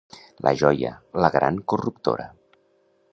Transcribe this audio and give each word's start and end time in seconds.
—La 0.45 0.53
joia, 0.61 0.91
la 1.25 1.29
gran 1.37 1.59
corruptora! 1.73 2.27